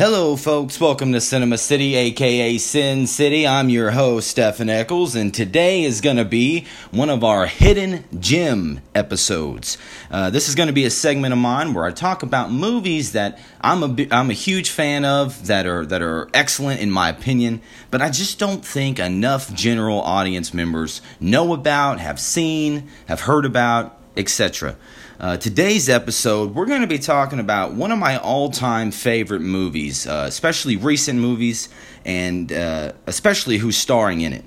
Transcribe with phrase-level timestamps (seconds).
[0.00, 0.80] Hello, folks.
[0.80, 3.46] Welcome to Cinema City, aka Sin City.
[3.46, 8.04] I'm your host, Stephen Eccles, and today is going to be one of our hidden
[8.18, 9.76] gem episodes.
[10.10, 13.12] Uh, this is going to be a segment of mine where I talk about movies
[13.12, 17.10] that I'm a I'm a huge fan of that are that are excellent in my
[17.10, 17.60] opinion,
[17.90, 23.44] but I just don't think enough general audience members know about, have seen, have heard
[23.44, 24.76] about, etc.
[25.20, 29.42] Uh, today's episode, we're going to be talking about one of my all time favorite
[29.42, 31.68] movies, uh, especially recent movies,
[32.06, 34.46] and uh, especially who's starring in it.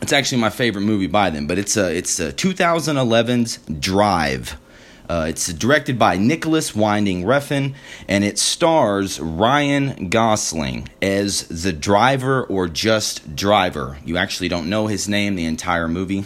[0.00, 4.56] It's actually my favorite movie by them, but it's, uh, it's uh, 2011's Drive.
[5.10, 7.74] Uh, it's directed by Nicholas Winding Refn,
[8.06, 13.98] and it stars Ryan Gosling as the driver or just driver.
[14.04, 16.24] You actually don't know his name the entire movie.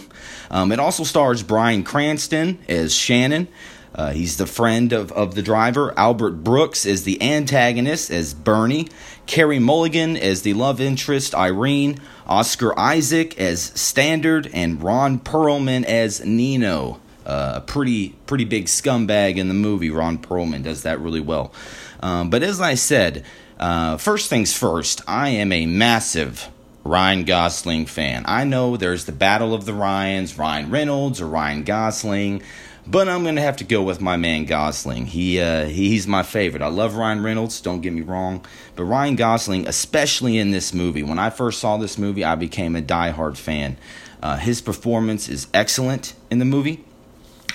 [0.50, 3.48] Um, it also stars Bryan Cranston as Shannon.
[3.94, 5.98] Uh, he's the friend of, of the driver.
[5.98, 8.88] Albert Brooks is the antagonist as Bernie.
[9.24, 12.02] Carey Mulligan as the love interest Irene.
[12.26, 14.50] Oscar Isaac as Standard.
[14.52, 19.90] And Ron Perlman as Nino a pretty pretty big scumbag in the movie.
[19.90, 21.52] Ron Perlman does that really well.
[22.00, 23.24] Um, but as I said,
[23.58, 26.50] uh, first things first, I am a massive
[26.84, 28.24] Ryan Gosling fan.
[28.26, 32.42] I know there's the battle of the Ryans, Ryan Reynolds or Ryan Gosling.
[32.86, 35.06] But I'm gonna have to go with my man Gosling.
[35.06, 36.62] He uh, he's my favorite.
[36.62, 37.62] I love Ryan Reynolds.
[37.62, 38.44] Don't get me wrong,
[38.76, 41.02] but Ryan Gosling, especially in this movie.
[41.02, 43.78] When I first saw this movie, I became a diehard fan.
[44.22, 46.84] Uh, his performance is excellent in the movie.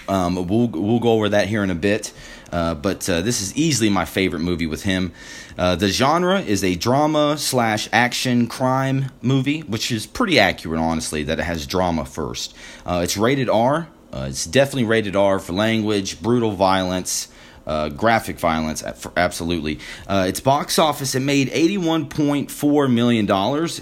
[0.09, 2.11] Um, we'll we'll go over that here in a bit.
[2.51, 5.11] Uh, but uh, this is easily my favorite movie with him.
[5.57, 11.23] Uh, the genre is a drama slash action crime movie, which is pretty accurate, honestly,
[11.23, 12.55] that it has drama first.
[12.85, 13.87] Uh, it's rated R.
[14.11, 17.27] Uh, it's definitely rated R for language, brutal violence,
[17.65, 18.83] uh, graphic violence,
[19.15, 19.79] absolutely.
[20.07, 23.25] Uh, its box office it made $81.4 million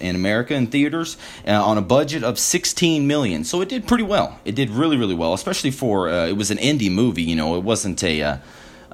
[0.02, 3.44] in America in theaters uh, on a budget of 16 million.
[3.44, 4.40] So it did pretty well.
[4.46, 7.24] It did really, really well, especially for uh, it was an indie movie.
[7.24, 8.38] You know, it wasn't a uh,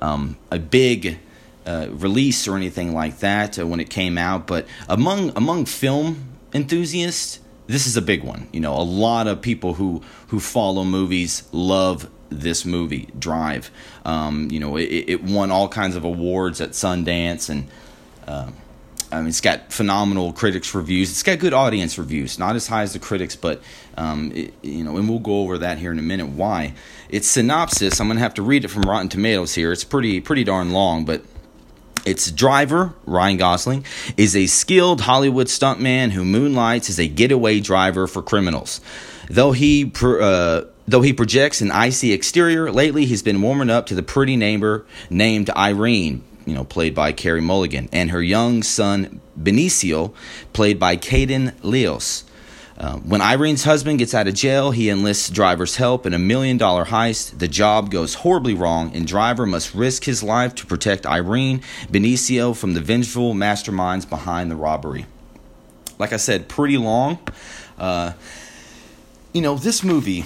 [0.02, 1.20] um, a big.
[1.66, 7.40] Uh, release or anything like that when it came out, but among among film enthusiasts,
[7.68, 8.50] this is a big one.
[8.52, 13.72] You know, a lot of people who who follow movies love this movie, Drive.
[14.06, 17.68] Um, you know, it, it, won all kinds of awards at Sundance, and
[18.28, 18.50] uh,
[19.12, 21.12] I mean, it's got phenomenal critics reviews.
[21.12, 23.62] It's got good audience reviews, not as high as the critics, but
[23.96, 26.28] um, it, you know, and we'll go over that here in a minute.
[26.28, 26.74] Why?
[27.10, 28.00] Its synopsis.
[28.00, 29.72] I'm gonna have to read it from Rotten Tomatoes here.
[29.72, 31.24] It's pretty pretty darn long, but.
[32.06, 33.86] Its driver, Ryan Gosling,
[34.18, 38.82] is a skilled Hollywood stuntman who moonlights as a getaway driver for criminals.
[39.30, 43.96] Though he uh, Though he projects an icy exterior, lately he's been warming up to
[43.96, 49.22] the pretty neighbor named Irene, you know, played by Carey Mulligan, and her young son
[49.40, 50.14] Benicio,
[50.52, 52.26] played by Kaden Leos.
[52.78, 56.58] Uh, when Irene's husband gets out of jail, he enlists Driver's help in a million
[56.58, 57.38] dollar heist.
[57.38, 62.56] The job goes horribly wrong, and Driver must risk his life to protect Irene Benicio
[62.56, 65.06] from the vengeful masterminds behind the robbery.
[66.00, 67.20] Like I said, pretty long.
[67.78, 68.14] Uh,
[69.34, 70.26] you know, this movie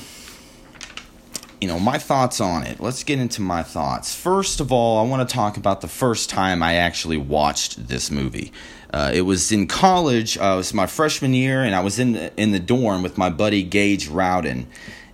[1.61, 2.79] you know, my thoughts on it.
[2.79, 4.13] Let's get into my thoughts.
[4.13, 8.11] First of all, I want to talk about the first time I actually watched this
[8.11, 8.51] movie.
[8.93, 10.37] Uh, it was in college.
[10.37, 13.17] Uh, it was my freshman year, and I was in the, in the dorm with
[13.17, 14.67] my buddy Gage Rowden,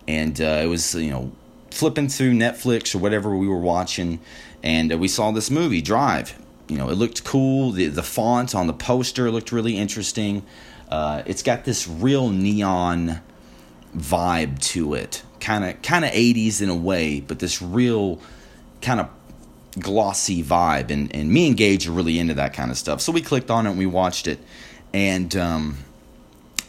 [0.08, 1.32] and uh, it was you know
[1.72, 4.20] flipping through Netflix or whatever we were watching,
[4.62, 6.38] and uh, we saw this movie Drive.
[6.68, 7.72] You know, it looked cool.
[7.72, 10.44] The the font on the poster looked really interesting.
[10.90, 13.22] Uh, it's got this real neon
[13.96, 18.20] vibe to it kind of kind of 80s in a way, but this real
[18.82, 19.10] kind of
[19.80, 20.90] glossy vibe.
[20.90, 23.02] And, and me and Gage are really into that kind of stuff.
[23.02, 24.40] So we clicked on it and we watched it.
[24.94, 25.78] And um,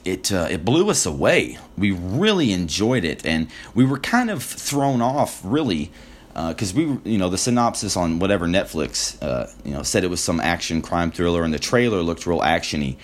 [0.05, 1.59] it, uh, it blew us away.
[1.79, 3.25] We really enjoyed it.
[3.25, 5.91] And we were kind of thrown off, really,
[6.33, 10.09] because uh, we, you know, the synopsis on whatever Netflix, uh, you know, said it
[10.09, 12.97] was some action crime thriller, and the trailer looked real actiony.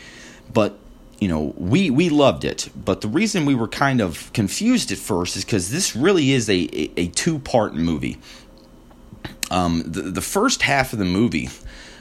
[0.52, 0.78] But
[1.20, 4.96] you know, we we loved it, but the reason we were kind of confused at
[4.98, 8.18] first is because this really is a a, a two part movie.
[9.50, 11.50] Um, the the first half of the movie,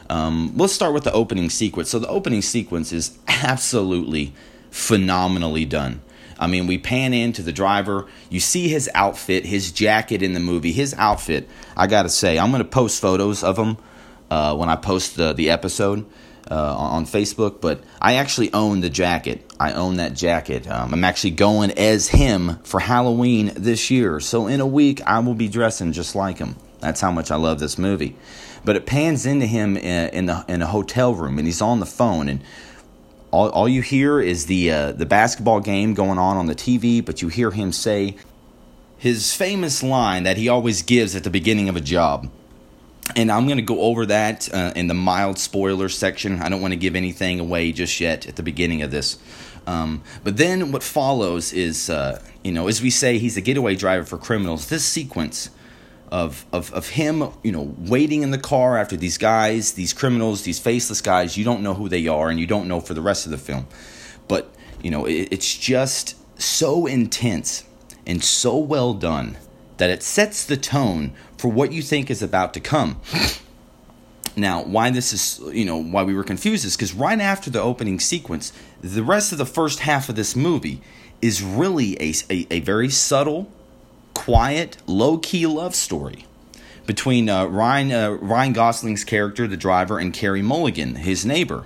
[0.10, 1.89] um, let's start with the opening sequence.
[1.89, 4.33] So the opening sequence is absolutely
[4.71, 6.01] phenomenally done.
[6.39, 8.07] I mean, we pan into the driver.
[8.30, 10.71] You see his outfit, his jacket in the movie.
[10.71, 13.75] His outfit, I gotta say, I'm gonna post photos of him
[14.31, 16.06] uh, when I post the the episode
[16.49, 19.49] uh, on Facebook, but I actually own the jacket.
[19.59, 20.67] I own that jacket.
[20.67, 24.19] Um, I'm actually going as him for Halloween this year.
[24.19, 26.55] So in a week, I will be dressing just like him.
[26.79, 28.15] That's how much I love this movie.
[28.65, 31.79] but it pans into him in, in the in a hotel room, and he's on
[31.79, 32.41] the phone, and
[33.31, 37.03] all, all you hear is the uh, the basketball game going on on the TV,
[37.03, 38.15] but you hear him say
[38.97, 42.29] his famous line that he always gives at the beginning of a job.
[43.15, 46.41] And I'm going to go over that uh, in the mild spoiler section.
[46.41, 49.17] I don't want to give anything away just yet at the beginning of this.
[49.65, 53.75] Um, but then what follows is, uh, you know, as we say, he's a getaway
[53.75, 54.69] driver for criminals.
[54.69, 55.50] This sequence
[56.11, 60.44] of, of, of him, you know, waiting in the car after these guys, these criminals,
[60.44, 63.01] these faceless guys, you don't know who they are and you don't know for the
[63.01, 63.67] rest of the film.
[64.27, 67.63] But, you know, it, it's just so intense
[68.07, 69.38] and so well done
[69.79, 73.01] that it sets the tone for what you think is about to come.
[74.35, 77.61] Now, why this is, you know, why we were confused is because right after the
[77.61, 80.81] opening sequence, the rest of the first half of this movie
[81.21, 83.51] is really a, a, a very subtle,
[84.13, 86.25] quiet, low key love story
[86.85, 91.65] between uh, Ryan, uh, Ryan Gosling's character, the driver, and Carey Mulligan, his neighbor.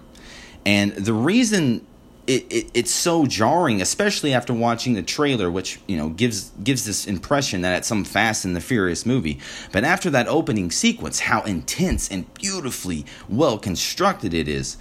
[0.65, 1.85] And the reason
[2.25, 6.85] it, it, it's so jarring, especially after watching the trailer, which you know gives gives
[6.85, 9.39] this impression that it's some Fast and the Furious movie.
[9.71, 14.77] But after that opening sequence, how intense and beautifully well constructed it is,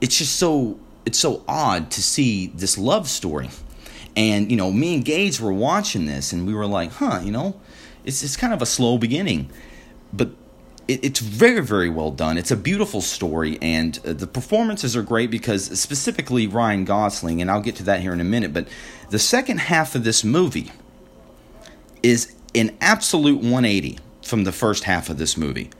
[0.00, 3.50] it's just so it's so odd to see this love story.
[4.16, 7.32] And you know, me and Gage were watching this, and we were like, "Huh, you
[7.32, 7.60] know,
[8.04, 9.50] it's it's kind of a slow beginning."
[10.12, 10.30] But
[10.88, 12.38] it, it's very very well done.
[12.38, 17.50] It's a beautiful story, and uh, the performances are great because specifically Ryan Gosling, and
[17.50, 18.52] I'll get to that here in a minute.
[18.52, 18.68] But
[19.10, 20.70] the second half of this movie
[22.02, 25.70] is an absolute 180 from the first half of this movie.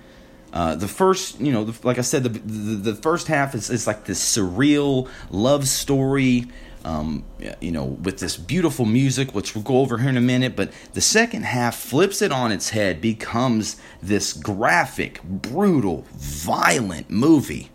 [0.52, 3.70] Uh, the first, you know, the, like I said, the, the, the first half is,
[3.70, 6.49] is like this surreal love story
[6.85, 7.25] um,
[7.61, 10.56] you know, with this beautiful music, which we'll go over here in a minute.
[10.56, 17.71] But the second half flips it on its head, becomes this graphic, brutal, violent movie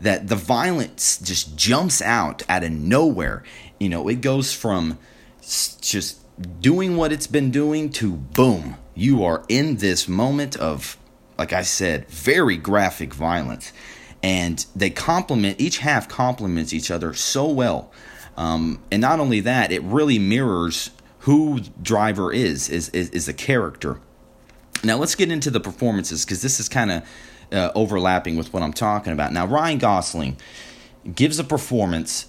[0.00, 3.42] that the violence just jumps out out of nowhere.
[3.78, 4.98] You know, it goes from
[5.40, 6.20] just
[6.60, 10.96] doing what it's been doing to boom, you are in this moment of,
[11.38, 13.72] like I said, very graphic violence.
[14.22, 17.90] And they complement, each half complements each other so well
[18.40, 23.34] um, and not only that, it really mirrors who Driver is, is, is, is a
[23.34, 24.00] character.
[24.82, 27.02] Now let's get into the performances because this is kind of
[27.52, 29.34] uh, overlapping with what I'm talking about.
[29.34, 30.38] Now Ryan Gosling
[31.14, 32.28] gives a performance.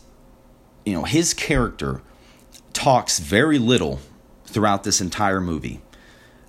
[0.85, 2.01] You know his character
[2.73, 4.01] talks very little
[4.45, 5.79] throughout this entire movie.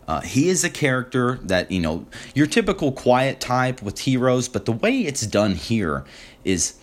[0.08, 4.64] Uh, he is a character that you know your typical quiet type with heroes, but
[4.64, 6.04] the way it's done here
[6.42, 6.74] is,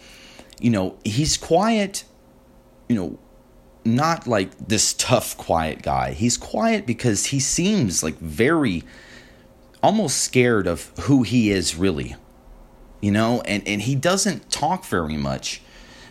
[0.61, 2.05] you know, he's quiet
[2.89, 3.17] you know,
[3.85, 6.11] not like this tough, quiet guy.
[6.11, 8.83] He's quiet because he seems like very
[9.81, 12.15] almost scared of who he is really.
[12.99, 15.61] You know, and, and he doesn't talk very much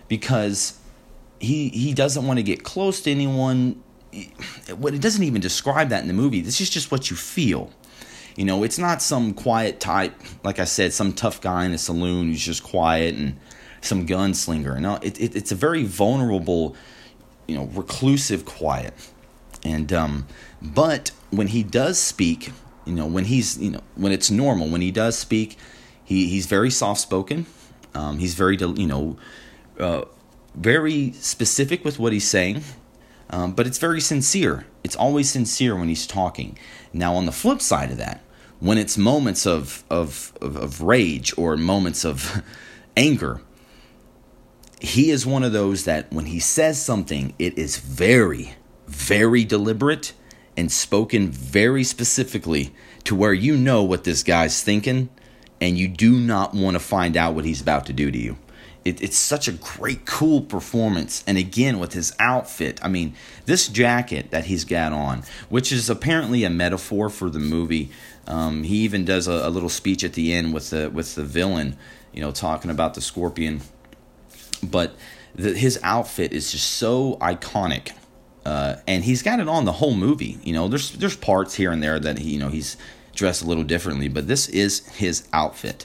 [0.09, 0.79] because
[1.39, 3.83] he he doesn't want to get close to anyone.
[4.75, 6.41] What it doesn't even describe that in the movie.
[6.41, 7.71] This is just what you feel.
[8.37, 10.15] You know, it's not some quiet type,
[10.45, 13.39] like I said, some tough guy in a saloon who's just quiet and
[13.81, 14.81] some gunslinger.
[14.81, 16.77] No, it, it, it's a very vulnerable,
[17.47, 18.95] you know, reclusive quiet.
[19.65, 20.27] And um,
[20.63, 22.53] but when he does speak,
[22.85, 25.57] you know, when he's you know when it's normal, when he does speak,
[26.05, 27.47] he he's very soft spoken.
[27.95, 29.17] Um, he's very you know,
[29.79, 30.05] uh,
[30.55, 32.63] very specific with what he's saying.
[33.31, 34.67] Um, but it's very sincere.
[34.83, 36.59] It's always sincere when he's talking.
[36.95, 38.23] Now, on the flip side of that,
[38.61, 42.43] when it's moments of of, of, of rage or moments of
[42.97, 43.41] anger,
[44.81, 48.55] he is one of those that when he says something, it is very,
[48.87, 50.13] very deliberate
[50.57, 52.73] and spoken very specifically
[53.05, 55.09] to where you know what this guy's thinking
[55.61, 58.39] and you do not want to find out what he's about to do to you.
[58.85, 61.25] It, it's such a great, cool performance.
[61.27, 65.91] And again, with his outfit, I mean, this jacket that he's got on, which is
[65.91, 67.91] apparently a metaphor for the movie.
[68.27, 71.25] Um, he even does a, a little speech at the end with the with the
[71.25, 71.77] villain,
[72.13, 73.63] you know, talking about the scorpion
[74.59, 74.95] but
[75.35, 77.93] the, his outfit is just so iconic.
[78.45, 80.39] Uh, and he's got it on the whole movie.
[80.43, 82.77] You know, there's there's parts here and there that he, you know, he's
[83.15, 85.85] dressed a little differently, but this is his outfit,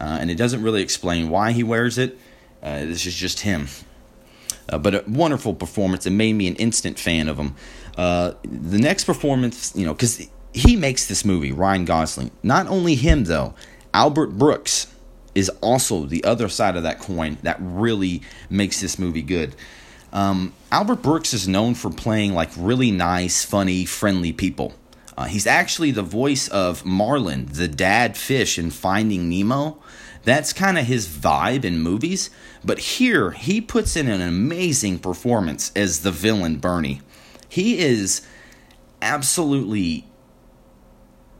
[0.00, 2.18] uh, and it doesn't really explain why he wears it.
[2.62, 3.68] Uh, this is just him.
[4.68, 6.06] Uh, but a wonderful performance.
[6.06, 7.54] It made me an instant fan of him.
[7.96, 12.30] Uh, the next performance, you know, because he makes this movie, Ryan Gosling.
[12.42, 13.54] Not only him though,
[13.92, 14.86] Albert Brooks
[15.34, 19.54] is also the other side of that coin that really makes this movie good.
[20.12, 24.74] Um, Albert Brooks is known for playing like really nice, funny, friendly people.
[25.16, 29.78] Uh, he's actually the voice of Marlin, the dad fish in Finding Nemo.
[30.24, 32.30] That's kind of his vibe in movies.
[32.64, 37.00] But here, he puts in an amazing performance as the villain, Bernie.
[37.48, 38.22] He is
[39.02, 40.06] absolutely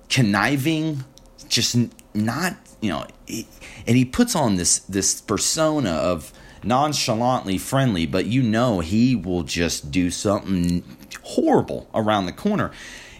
[0.09, 1.05] conniving,
[1.49, 1.77] just
[2.13, 3.47] not, you know, he,
[3.87, 9.45] and he puts on this this persona of nonchalantly friendly, but you know he will
[9.45, 10.85] just do something
[11.23, 12.71] horrible around the corner.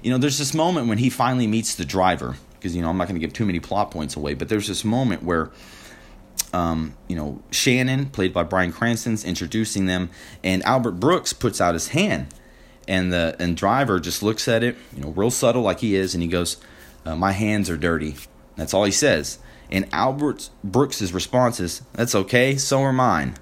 [0.03, 2.99] You know, there's this moment when he finally meets the driver, because, you know, I'm
[2.99, 5.51] not going to give too many plot points away, but there's this moment where,
[6.53, 10.11] um, you know, Shannon, played by Bryan Cranston's, introducing them,
[10.43, 12.35] and Albert Brooks puts out his hand,
[12.89, 16.15] and the and driver just looks at it, you know, real subtle like he is,
[16.15, 16.57] and he goes,
[17.07, 18.17] uh, "My hands are dirty."
[18.57, 19.39] That's all he says.
[19.73, 23.35] And Albert Brooks's response is, "That's okay, so are mine."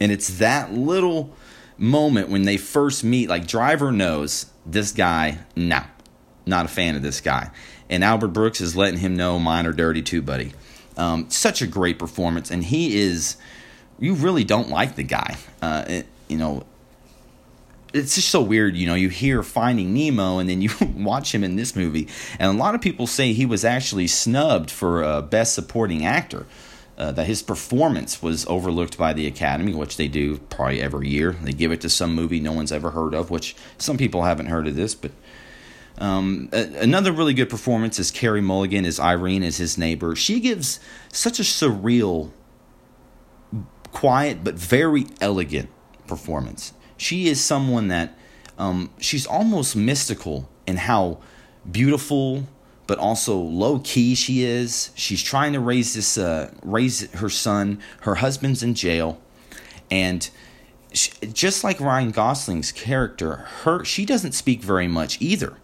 [0.00, 1.36] And it's that little
[1.76, 3.28] moment when they first meet.
[3.28, 5.82] Like Driver knows this guy, no,
[6.46, 7.50] not a fan of this guy,
[7.90, 10.54] and Albert Brooks is letting him know mine are dirty too, buddy.
[10.96, 13.36] Um, such a great performance, and he is.
[14.00, 15.36] You really don't like the guy.
[15.60, 16.64] Uh, it, you know,
[17.92, 18.94] it's just so weird, you know.
[18.94, 22.74] You hear Finding Nemo, and then you watch him in this movie, and a lot
[22.74, 26.46] of people say he was actually snubbed for uh, Best Supporting Actor.
[26.96, 31.30] Uh, that his performance was overlooked by the Academy, which they do probably every year.
[31.30, 34.46] They give it to some movie no one's ever heard of, which some people haven't
[34.46, 34.96] heard of this.
[34.96, 35.12] But
[35.98, 40.16] um, another really good performance is Carey Mulligan as Irene as his neighbor.
[40.16, 40.80] She gives
[41.12, 42.32] such a surreal,
[43.92, 45.68] quiet but very elegant
[46.08, 48.16] performance she is someone that
[48.58, 51.18] um, she's almost mystical in how
[51.70, 52.44] beautiful
[52.88, 54.90] but also low key she is.
[54.94, 57.80] She's trying to raise this uh, raise her son.
[58.00, 59.20] Her husband's in jail,
[59.90, 60.28] and
[60.92, 65.58] she, just like Ryan Gosling's character, her she doesn't speak very much either.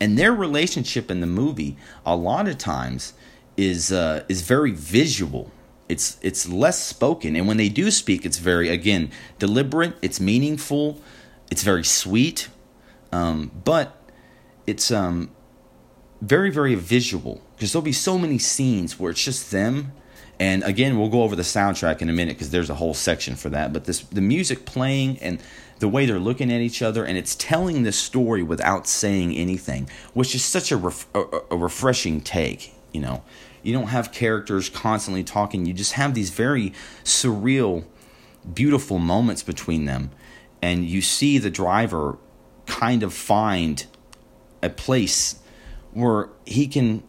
[0.00, 3.12] And their relationship in the movie, a lot of times,
[3.58, 5.52] is uh, is very visual
[5.94, 7.36] it's it's less spoken.
[7.36, 11.00] And when they do speak it's very again deliberate it's meaningful
[11.50, 12.48] it's very sweet.
[13.12, 13.86] Um, but
[14.66, 15.30] it's um,
[16.20, 17.40] very very visual.
[17.54, 19.92] Because there'll be so many scenes where it's just them.
[20.40, 23.36] And again we'll go over the soundtrack in a minute because there's a whole section
[23.36, 23.72] for that.
[23.72, 25.38] But this the music playing and
[25.78, 29.88] the way they're looking at each other and it's telling the story without saying anything
[30.14, 33.22] which is such a, ref- a, a refreshing take you know
[33.64, 35.66] you don't have characters constantly talking.
[35.66, 37.84] You just have these very surreal,
[38.52, 40.10] beautiful moments between them.
[40.62, 42.18] And you see the driver
[42.66, 43.86] kind of find
[44.62, 45.40] a place
[45.92, 47.02] where he can,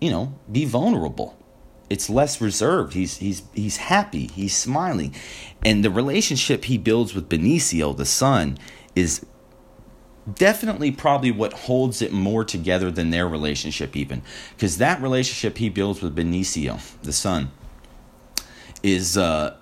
[0.00, 1.36] you know, be vulnerable.
[1.88, 2.94] It's less reserved.
[2.94, 4.28] He's he's he's happy.
[4.28, 5.12] He's smiling,
[5.64, 8.58] and the relationship he builds with Benicio, the son,
[8.94, 9.26] is
[10.34, 14.22] definitely probably what holds it more together than their relationship even.
[14.56, 17.50] Because that relationship he builds with benicio the son
[18.82, 19.56] is uh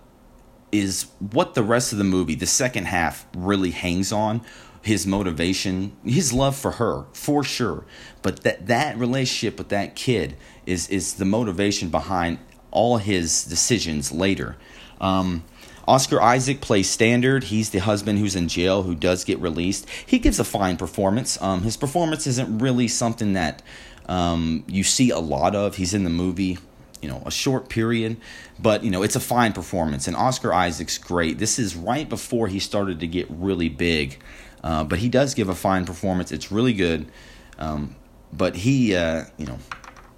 [0.71, 4.43] is what the rest of the movie the second half really hangs on.
[4.83, 7.85] His motivation his love for her for sure.
[8.23, 12.39] But that that relationship with that kid is is the motivation behind
[12.71, 14.57] all his decisions later.
[15.01, 15.45] Um
[15.89, 17.45] Oscar Isaac plays Standard.
[17.45, 19.89] He's the husband who's in jail who does get released.
[20.05, 21.41] He gives a fine performance.
[21.41, 23.63] Um, his performance isn't really something that
[24.07, 25.77] um, you see a lot of.
[25.77, 26.59] He's in the movie,
[27.01, 28.19] you know, a short period,
[28.59, 30.07] but you know, it's a fine performance.
[30.07, 31.39] And Oscar Isaac's great.
[31.39, 34.21] This is right before he started to get really big,
[34.63, 36.31] uh, but he does give a fine performance.
[36.31, 37.11] It's really good.
[37.59, 37.97] Um,
[38.31, 39.59] but he, uh, you know,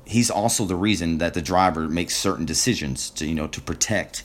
[0.04, 4.24] he's also the reason that the driver makes certain decisions to, you know, to protect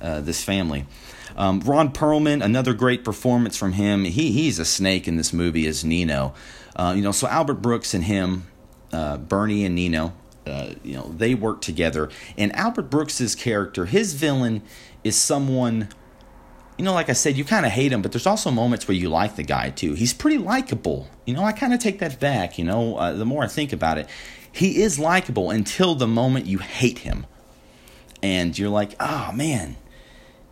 [0.00, 0.86] uh, this family.
[1.36, 4.04] Um, Ron Perlman, another great performance from him.
[4.04, 6.34] He he's a snake in this movie as Nino.
[6.74, 8.46] Uh, you know, so Albert Brooks and him,
[8.92, 10.12] uh, Bernie and Nino,
[10.46, 12.10] uh, you know, they work together.
[12.36, 14.62] And Albert Brooks's character, his villain,
[15.04, 15.88] is someone.
[16.78, 18.94] You know, like I said, you kind of hate him, but there's also moments where
[18.94, 19.94] you like the guy too.
[19.94, 21.08] He's pretty likable.
[21.24, 22.58] You know, I kind of take that back.
[22.58, 24.08] You know, uh, the more I think about it,
[24.52, 27.24] he is likable until the moment you hate him,
[28.22, 29.76] and you're like, oh man,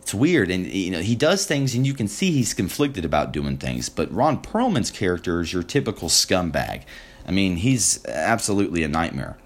[0.04, 3.32] it's weird and you know he does things and you can see he's conflicted about
[3.32, 6.82] doing things but ron perlman's character is your typical scumbag.
[7.26, 9.38] I mean he's absolutely a nightmare.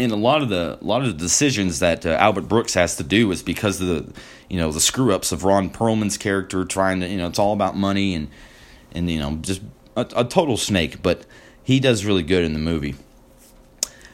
[0.00, 2.96] And a lot of the a lot of the decisions that uh, albert brooks has
[2.96, 6.64] to do is because of the you know the screw ups of ron perlman's character
[6.64, 8.26] trying to you know it's all about money and
[8.90, 9.62] and you know just
[9.94, 11.24] a, a total snake but
[11.62, 12.96] he does really good in the movie.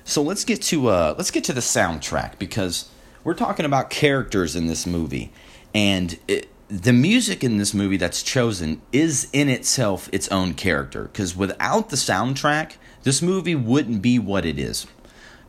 [0.05, 2.91] So let's get to uh let's get to the soundtrack because
[3.25, 5.33] we're talking about characters in this movie,
[5.75, 11.05] and it, the music in this movie that's chosen is in itself its own character
[11.05, 14.87] because without the soundtrack this movie wouldn't be what it is.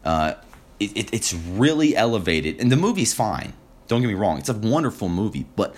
[0.03, 0.33] Uh,
[0.79, 3.53] it, it, it's really elevated and the movie's fine.
[3.87, 5.75] Don't get me wrong it's a wonderful movie but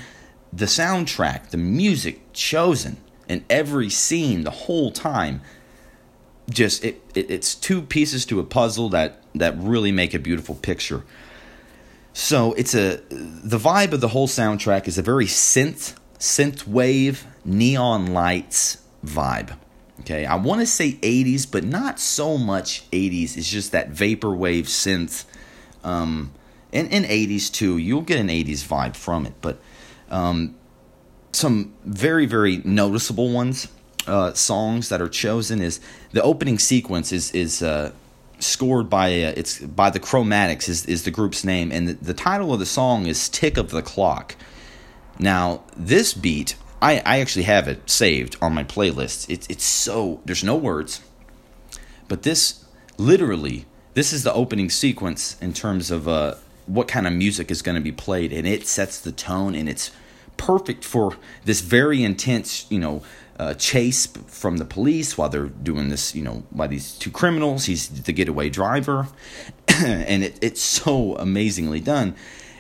[0.53, 2.97] the soundtrack the music chosen
[3.27, 5.41] in every scene the whole time
[6.49, 10.55] just it, it it's two pieces to a puzzle that that really make a beautiful
[10.55, 11.03] picture
[12.13, 17.25] so it's a the vibe of the whole soundtrack is a very synth synth wave
[17.43, 19.57] neon lights vibe.
[19.99, 23.37] Okay, I want to say 80s, but not so much 80s.
[23.37, 25.25] It's just that vaporwave synth.
[25.83, 26.31] Um,
[26.71, 29.33] and in 80s too, you'll get an 80s vibe from it.
[29.41, 29.59] But
[30.09, 30.55] um,
[31.31, 33.67] some very very noticeable ones
[34.07, 35.79] uh, songs that are chosen is
[36.11, 37.91] the opening sequence is is uh,
[38.45, 42.13] scored by uh, it's by the Chromatics is, is the group's name, and the, the
[42.13, 44.35] title of the song is "Tick of the Clock."
[45.19, 49.29] Now, this beat, I, I actually have it saved on my playlist.
[49.29, 51.01] It's it's so there's no words,
[52.07, 52.65] but this
[52.97, 56.35] literally this is the opening sequence in terms of uh,
[56.65, 59.69] what kind of music is going to be played, and it sets the tone, and
[59.69, 59.91] it's
[60.37, 63.03] perfect for this very intense, you know,
[63.43, 67.65] uh, chase from the police while they're doing this, you know, by these two criminals.
[67.65, 69.07] He's the getaway driver,
[69.67, 72.15] and it, it's so amazingly done.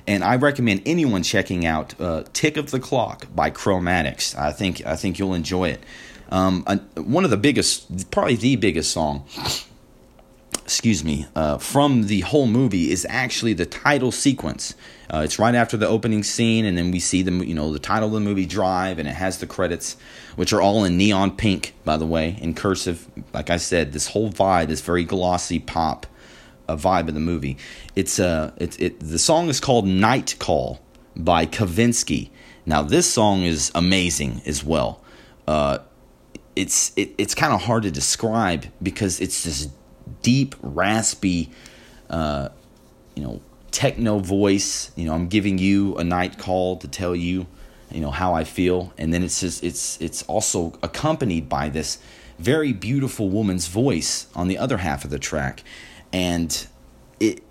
[0.05, 4.37] And I recommend anyone checking out uh, "Tick of the Clock" by Chromatics.
[4.37, 5.83] I think I think you'll enjoy it.
[6.29, 6.63] Um,
[6.95, 9.25] one of the biggest, probably the biggest song
[10.63, 14.75] excuse me, uh, from the whole movie is actually the title sequence.
[15.13, 17.79] Uh, it's right after the opening scene, and then we see the you know the
[17.79, 19.97] title of the movie Drive, and it has the credits,
[20.35, 23.07] which are all in neon pink, by the way, in cursive.
[23.33, 26.07] Like I said, this whole vibe, this very glossy pop,
[26.67, 27.57] uh, vibe of the movie.
[27.95, 30.79] It's uh, it, it the song is called Night Call
[31.15, 32.29] by Kavinsky.
[32.65, 35.01] Now this song is amazing as well.
[35.45, 35.79] Uh,
[36.55, 39.67] it's it, it's kind of hard to describe because it's this
[40.21, 41.51] deep, raspy,
[42.09, 42.49] uh,
[43.15, 43.41] you know,
[43.71, 44.91] techno voice.
[44.95, 47.47] You know, I'm giving you a night call to tell you,
[47.91, 51.99] you know, how I feel, and then it's just it's it's also accompanied by this
[52.39, 55.63] very beautiful woman's voice on the other half of the track,
[56.11, 56.67] and
[57.19, 57.43] it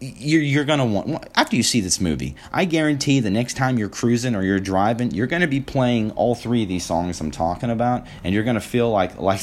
[0.00, 2.34] you're you're gonna want after you see this movie.
[2.52, 6.34] I guarantee the next time you're cruising or you're driving, you're gonna be playing all
[6.34, 9.40] three of these songs I'm talking about, and you're gonna feel like like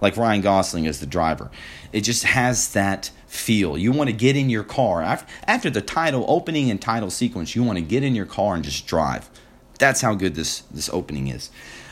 [0.00, 1.50] like Ryan Gosling as the driver.
[1.92, 3.78] It just has that feel.
[3.78, 7.54] You want to get in your car after the title opening and title sequence.
[7.54, 9.30] You want to get in your car and just drive.
[9.78, 11.50] That's how good this this opening is.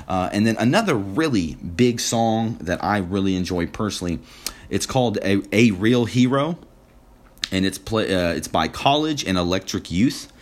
[0.09, 4.19] Uh, and then another really big song that I really enjoy personally.
[4.71, 6.59] It's called a, a Real Hero,
[7.53, 10.33] and it's play uh, it's by College and Electric Youth.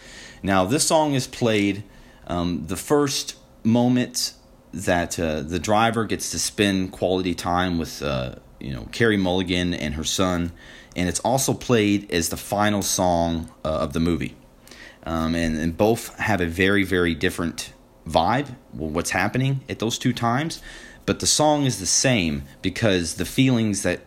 [0.43, 1.85] Now this song is played
[2.27, 4.35] um, the first moment
[4.77, 9.73] that uh, the driver gets to spend quality time with uh, you know Carey Mulligan
[9.73, 10.53] and her son,
[10.95, 14.37] and it's also played as the final song uh, of the movie.
[15.05, 17.73] Um, and, and both have a very very different
[18.07, 18.55] vibe.
[18.73, 20.61] What's happening at those two times,
[21.07, 24.01] but the song is the same because the feelings that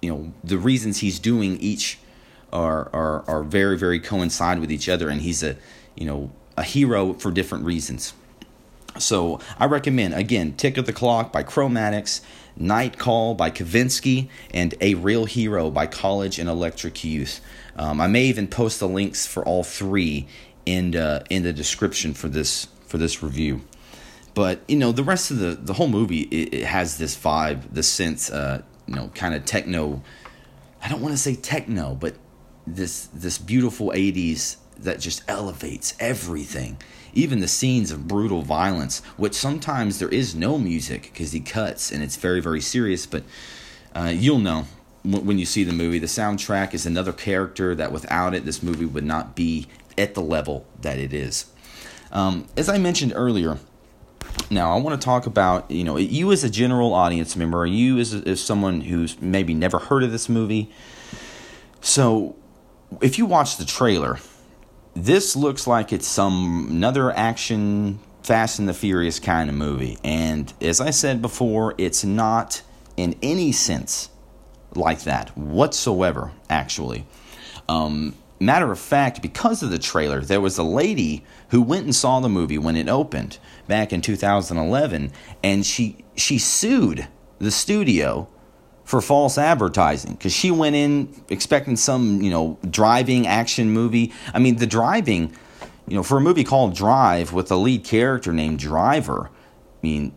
[0.00, 1.98] you know the reasons he's doing each
[2.52, 5.56] are are are very very coincide with each other, and he's a
[5.96, 8.12] you know a hero for different reasons.
[8.98, 12.20] So I recommend again Tick of the Clock by Chromatics,
[12.56, 17.40] Night Call by Kavinsky, and A Real Hero by College and Electric Youth.
[17.76, 20.26] Um, I may even post the links for all three
[20.66, 23.62] in uh, in the description for this for this review.
[24.34, 27.62] But you know the rest of the the whole movie it, it has this vibe,
[27.72, 30.02] the sense, uh, you know, kind of techno.
[30.82, 32.16] I don't want to say techno, but
[32.66, 36.76] this this beautiful '80s that just elevates everything
[37.12, 41.90] even the scenes of brutal violence, which sometimes there is no music because he cuts
[41.90, 43.06] and it's very, very serious.
[43.06, 43.24] But
[43.94, 44.66] uh, you'll know
[45.04, 45.98] when you see the movie.
[45.98, 49.66] The soundtrack is another character that without it, this movie would not be
[49.98, 51.46] at the level that it is.
[52.12, 53.58] Um, as I mentioned earlier,
[54.50, 57.98] now I want to talk about you know you as a general audience member, you
[57.98, 60.70] as, as someone who's maybe never heard of this movie.
[61.80, 62.36] So,
[63.00, 64.18] if you watch the trailer,
[64.94, 69.98] this looks like it's some another action Fast and the Furious kind of movie.
[70.04, 72.62] And as I said before, it's not
[72.96, 74.10] in any sense
[74.74, 77.04] like that whatsoever, actually.
[77.68, 81.94] Um, matter of fact, because of the trailer, there was a lady who went and
[81.94, 88.28] saw the movie when it opened back in 2011, and she she sued the studio
[88.92, 94.38] for false advertising because she went in expecting some you know driving action movie i
[94.38, 95.34] mean the driving
[95.88, 100.14] you know, for a movie called Drive with a lead character named Driver, I mean,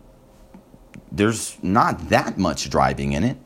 [1.10, 3.36] there's not that much driving in it.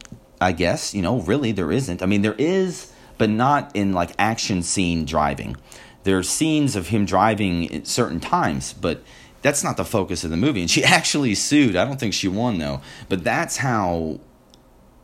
[0.40, 2.02] I guess you know, really, there isn't.
[2.02, 5.56] I mean, there is, but not in like action scene driving.
[6.04, 9.02] There's scenes of him driving at certain times, but
[9.42, 10.60] that's not the focus of the movie.
[10.60, 11.76] And she actually sued.
[11.76, 12.80] I don't think she won though.
[13.08, 14.20] But that's how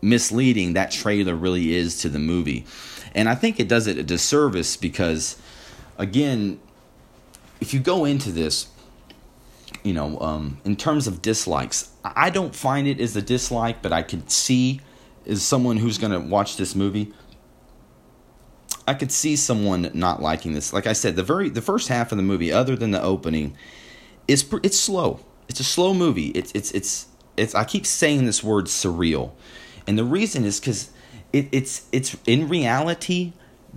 [0.02, 2.66] misleading that trailer really is to the movie.
[3.14, 5.37] And I think it does it a disservice because,
[5.96, 6.61] again,
[7.61, 8.68] if you go into this,
[9.82, 13.92] you know, um, in terms of dislikes, I don't find it as a dislike, but
[13.92, 14.80] I could see
[15.26, 17.12] as someone who's going to watch this movie.
[18.88, 20.72] I could see someone not liking this.
[20.72, 23.56] Like I said, the very the first half of the movie, other than the opening,
[24.28, 25.20] is it's slow.
[25.48, 26.28] It's a slow movie.
[26.28, 27.06] It's it's it's
[27.37, 27.54] it's.
[27.54, 29.32] I keep saying this word surreal,
[29.87, 30.90] and the reason is because
[31.33, 33.33] it, it's it's in reality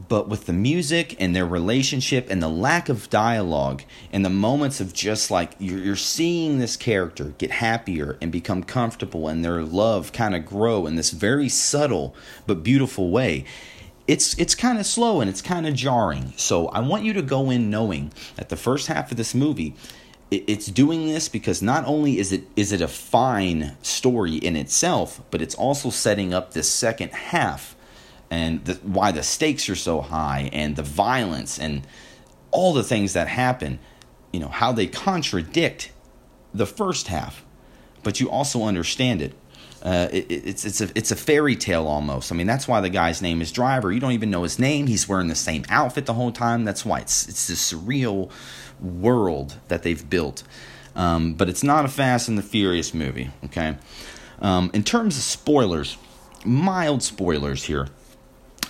[0.08, 4.80] but with the music and their relationship and the lack of dialogue and the moments
[4.80, 9.64] of just like you're, you're seeing this character get happier and become comfortable and their
[9.64, 12.16] love kind of grow in this very subtle
[12.48, 13.44] but beautiful way
[14.08, 16.34] it's it's kind of slow and it's kind of jarring.
[16.36, 19.76] So i want you to go in knowing that the first half of this movie
[20.32, 25.22] it's doing this because not only is it is it a fine story in itself
[25.32, 27.76] but it's also setting up this second half
[28.32, 31.86] and the, why the stakes are so high and the violence and
[32.52, 33.80] all the things that happen,
[34.32, 35.92] you know, how they contradict
[36.54, 37.46] the first half,
[38.04, 39.34] but you also understand it.
[39.82, 42.34] Uh, it, it's it's a it's a fairy tale almost.
[42.34, 43.94] I mean, that's why the guy's name is Driver.
[43.94, 44.88] You don't even know his name.
[44.88, 46.66] He's wearing the same outfit the whole time.
[46.66, 48.30] That's why it's it's this surreal
[48.82, 50.44] world that they've built.
[50.96, 53.30] Um, but it's not a Fast and the Furious movie.
[53.46, 53.78] Okay.
[54.42, 55.98] Um, in terms of spoilers,
[56.46, 57.88] mild spoilers here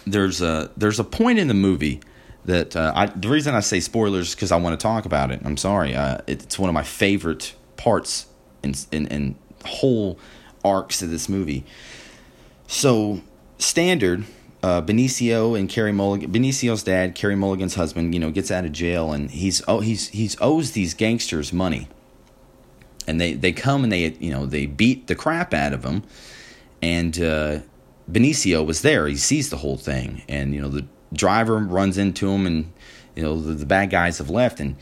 [0.06, 2.02] there's a there's a point in the movie
[2.46, 5.32] that uh, I, the reason I say spoilers is because I want to talk about
[5.32, 5.42] it.
[5.44, 8.28] I'm sorry, uh, it's one of my favorite parts
[8.64, 10.20] in, in in whole
[10.64, 11.66] arcs of this movie.
[12.68, 13.22] So
[13.58, 14.26] standard.
[14.62, 18.74] Uh, Benicio and Carey Mulligan, Benicio's dad, Carey Mulligan's husband, you know, gets out of
[18.74, 21.88] jail and he's oh he's he's owes these gangsters money,
[23.08, 26.04] and they they come and they you know they beat the crap out of him,
[26.82, 27.60] and uh,
[28.12, 29.08] Benicio was there.
[29.08, 32.74] He sees the whole thing, and you know the driver runs into him, and
[33.16, 34.76] you know the, the bad guys have left, and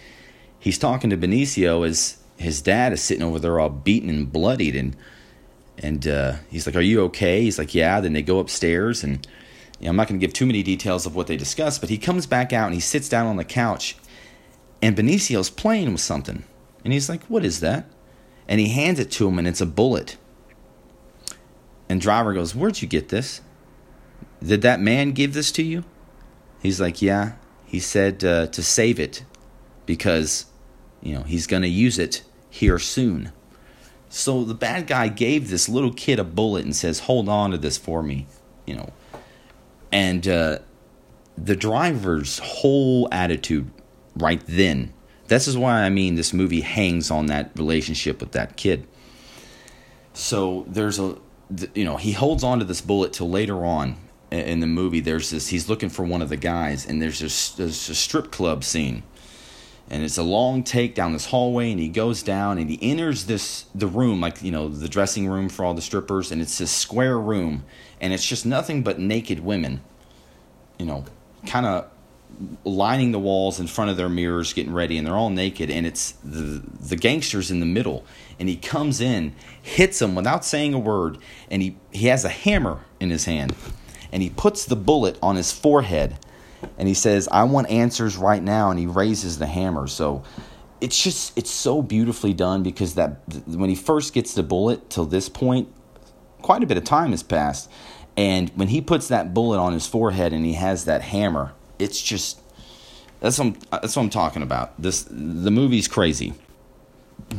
[0.60, 4.76] he's talking to Benicio as his dad is sitting over there all beaten and bloodied,
[4.76, 4.96] and
[5.78, 9.28] and uh, he's like, "Are you okay?" He's like, "Yeah." Then they go upstairs, and
[9.80, 11.90] you know, I'm not going to give too many details of what they discuss, but
[11.90, 13.98] he comes back out and he sits down on the couch,
[14.82, 16.44] and Benicio's playing with something,
[16.84, 17.86] and he's like, "What is that?"
[18.48, 20.18] And he hands it to him, and it's a bullet
[21.90, 23.42] and driver goes, Where'd you get this?
[24.44, 25.84] Did that man give this to you?
[26.62, 27.34] He's like, Yeah.
[27.66, 29.26] He said uh, to save it
[29.86, 30.46] because,
[31.02, 33.34] you know, he's going to use it here soon.
[34.08, 37.58] So the bad guy gave this little kid a bullet and says, Hold on to
[37.58, 38.26] this for me,
[38.66, 38.94] you know.
[39.92, 40.60] And uh,
[41.38, 43.72] the driver's whole attitude
[44.16, 44.94] right then,
[45.28, 48.88] this is why I mean this movie hangs on that relationship with that kid.
[50.14, 51.18] So there's a
[51.74, 53.96] you know, he holds on to this bullet till later on
[54.32, 55.00] in the movie.
[55.00, 58.32] There's this, he's looking for one of the guys, and there's this, there's a strip
[58.32, 59.04] club scene.
[59.90, 63.26] And it's a long take down this hallway, and he goes down and he enters
[63.26, 66.58] this the room, like you know, the dressing room for all the strippers, and it's
[66.58, 67.64] this square room,
[68.02, 69.82] and it's just nothing but naked women,
[70.78, 71.06] you know,
[71.46, 71.90] kind of
[72.64, 75.88] lining the walls in front of their mirrors getting ready and they're all naked and
[75.88, 78.06] it's the the gangsters in the middle
[78.40, 81.18] and he comes in hits them without saying a word
[81.50, 83.56] and he he has a hammer in his hand
[84.12, 86.18] and he puts the bullet on his forehead
[86.78, 89.88] and he says I want answers right now and he raises the hammer.
[89.88, 90.24] So
[90.82, 95.06] it's just it's so beautifully done because that when he first gets the bullet till
[95.06, 95.70] this point
[96.42, 97.70] quite a bit of time has passed.
[98.16, 102.02] And when he puts that bullet on his forehead and he has that hammer it's
[102.02, 102.40] just
[103.20, 104.80] that's what I'm, that's what I'm talking about.
[104.82, 106.34] This the movie's crazy,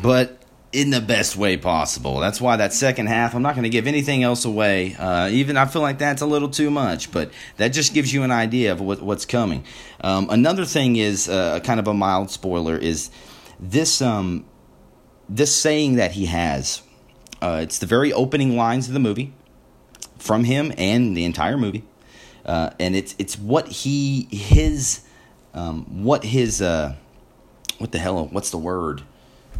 [0.02, 2.20] but in the best way possible.
[2.20, 4.94] That's why that second half, I'm not going to give anything else away.
[4.96, 8.22] Uh, even I feel like that's a little too much, but that just gives you
[8.22, 9.64] an idea of what, what's coming.
[10.02, 13.10] Um, another thing is uh, kind of a mild spoiler is
[13.58, 14.44] this um,
[15.28, 16.82] this saying that he has.
[17.40, 19.32] Uh, it's the very opening lines of the movie
[20.18, 21.84] from him and the entire movie
[22.48, 25.02] uh, and it's it's what he his
[25.54, 26.96] um, what his uh,
[27.76, 29.02] what the hell what's the word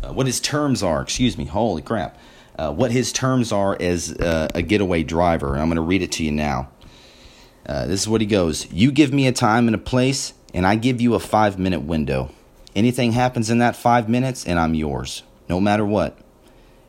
[0.02, 2.18] uh, what his terms are excuse me holy crap
[2.58, 6.12] uh, what his terms are as uh, a getaway driver i'm going to read it
[6.12, 6.68] to you now
[7.66, 10.66] uh, this is what he goes you give me a time and a place and
[10.66, 12.30] i give you a five minute window
[12.78, 16.16] Anything happens in that five minutes, and I'm yours, no matter what.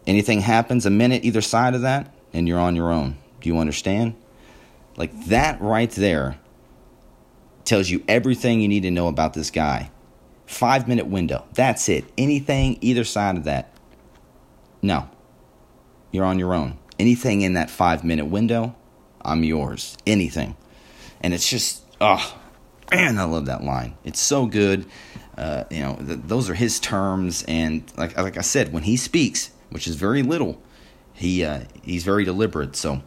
[0.05, 3.17] Anything happens a minute either side of that, and you're on your own.
[3.41, 4.13] Do you understand?
[4.97, 6.37] Like that right there
[7.65, 9.89] tells you everything you need to know about this guy.
[10.49, 11.45] Five minute window.
[11.53, 12.05] That's it.
[12.17, 13.71] Anything either side of that.
[14.81, 15.07] No.
[16.12, 16.79] You're on your own.
[16.97, 18.75] Anything in that five minute window,
[19.21, 19.95] I'm yours.
[20.07, 20.57] Anything.
[21.21, 22.35] And it's just, oh,
[22.91, 23.95] man, I love that line.
[24.03, 24.88] It's so good.
[25.38, 27.45] Uh, you know, th- those are his terms.
[27.47, 30.59] And like, like I said, when he speaks, which is very little,
[31.13, 32.75] he uh, he's very deliberate.
[32.75, 33.03] So,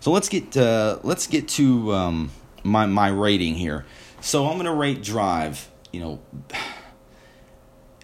[0.00, 2.30] so let's get uh, let's get to um,
[2.62, 3.86] my my rating here.
[4.20, 5.70] So I'm gonna rate Drive.
[5.96, 6.20] You know,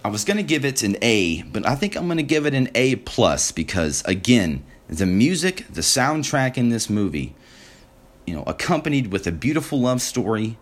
[0.02, 2.70] I was gonna give it an A, but I think I'm gonna give it an
[2.74, 7.34] A plus because again, the music, the soundtrack in this movie,
[8.26, 10.56] you know, accompanied with a beautiful love story,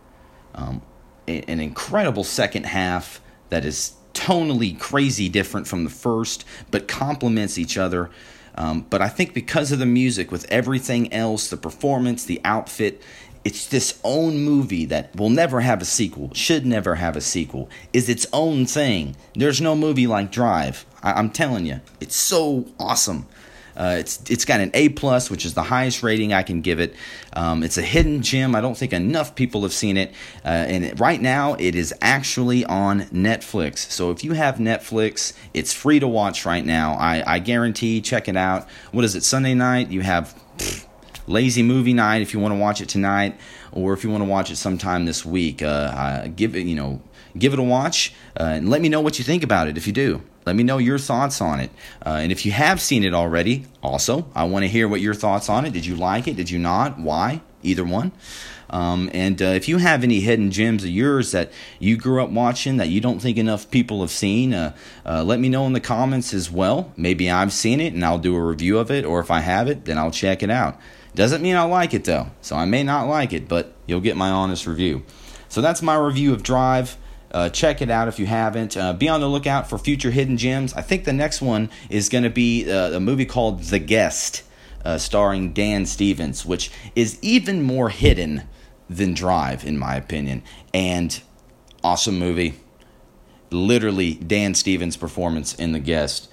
[0.56, 0.82] um,
[1.28, 7.78] an incredible second half that is tonally crazy different from the first, but complements each
[7.78, 8.10] other.
[8.56, 13.00] Um, but I think because of the music, with everything else, the performance, the outfit,
[13.44, 17.70] it's this own movie that will never have a sequel, should never have a sequel,
[17.92, 19.16] is its own thing.
[19.34, 20.84] There's no movie like Drive.
[21.02, 23.26] I- I'm telling you, it's so awesome.
[23.76, 26.80] Uh, it's it's got an A plus, which is the highest rating I can give
[26.80, 26.94] it.
[27.32, 28.54] Um, it's a hidden gem.
[28.54, 30.10] I don't think enough people have seen it,
[30.44, 33.78] uh, and right now it is actually on Netflix.
[33.90, 36.94] So if you have Netflix, it's free to watch right now.
[36.94, 38.02] I, I guarantee.
[38.02, 38.68] Check it out.
[38.92, 39.22] What is it?
[39.22, 39.88] Sunday night.
[39.90, 40.34] You have.
[40.58, 40.86] Pfft,
[41.26, 43.38] lazy movie night if you want to watch it tonight
[43.72, 46.74] or if you want to watch it sometime this week uh, uh, give it you
[46.74, 47.00] know
[47.38, 49.86] give it a watch uh, and let me know what you think about it if
[49.86, 50.22] you do.
[50.46, 51.70] Let me know your thoughts on it.
[52.04, 55.14] Uh, and if you have seen it already also i want to hear what your
[55.14, 55.72] thoughts on it.
[55.72, 56.36] Did you like it?
[56.36, 56.98] Did you not?
[56.98, 57.42] Why?
[57.62, 58.12] Either one.
[58.70, 62.30] Um, and uh, if you have any hidden gems of yours that you grew up
[62.30, 65.72] watching that you don't think enough people have seen, uh, uh, let me know in
[65.72, 66.92] the comments as well.
[66.96, 69.66] Maybe I've seen it and I'll do a review of it, or if I have
[69.68, 70.78] it, then I'll check it out.
[71.14, 74.16] Doesn't mean I like it though, so I may not like it, but you'll get
[74.16, 75.04] my honest review.
[75.48, 76.96] So that's my review of Drive.
[77.32, 78.76] Uh, check it out if you haven't.
[78.76, 80.72] Uh, be on the lookout for future hidden gems.
[80.74, 84.42] I think the next one is going to be uh, a movie called The Guest,
[84.84, 88.44] uh, starring Dan Stevens, which is even more hidden
[88.88, 90.42] than Drive, in my opinion.
[90.74, 91.20] And
[91.84, 92.54] awesome movie.
[93.52, 96.28] Literally, Dan Stevens' performance in The Guest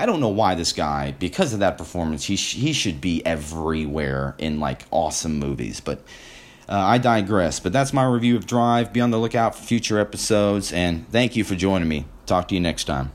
[0.00, 3.24] I don't know why this guy, because of that performance, he sh- he should be
[3.26, 5.80] everywhere in like awesome movies.
[5.80, 5.98] But
[6.70, 7.60] uh, I digress.
[7.60, 8.94] But that's my review of Drive.
[8.94, 12.06] Be on the lookout for future episodes, and thank you for joining me.
[12.24, 13.12] Talk to you next time.